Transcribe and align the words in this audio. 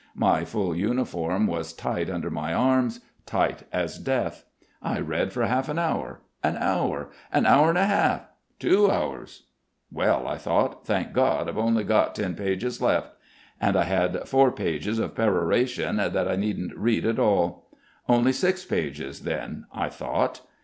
My 0.17 0.45
full 0.45 0.75
uniform 0.75 1.45
was 1.45 1.73
tight 1.73 2.09
under 2.09 2.31
my 2.31 2.55
arms, 2.55 3.01
tight 3.27 3.65
as 3.71 3.99
death. 3.99 4.45
I 4.81 4.99
read 4.99 5.31
for 5.31 5.45
half 5.45 5.69
an 5.69 5.77
hour, 5.77 6.21
an 6.43 6.57
hour, 6.57 7.11
an 7.31 7.45
hour 7.45 7.69
and 7.69 7.77
a 7.77 7.85
half, 7.85 8.21
two 8.57 8.89
hours. 8.89 9.43
'Well,' 9.91 10.27
I 10.27 10.39
thought, 10.39 10.87
'thank 10.87 11.13
God 11.13 11.47
I've 11.47 11.55
only 11.59 11.85
ten 11.85 12.33
pages 12.33 12.81
left.' 12.81 13.11
And 13.59 13.75
I 13.77 13.83
had 13.83 14.27
four 14.27 14.51
pages 14.51 14.97
of 14.97 15.13
peroration 15.13 15.97
that 15.97 16.27
I 16.27 16.35
needn't 16.35 16.75
read 16.75 17.05
at 17.05 17.19
all. 17.19 17.67
'Only 18.09 18.31
six 18.31 18.65
pages 18.65 19.19
then,' 19.21 19.65
I 19.71 19.89
thought. 19.89 20.41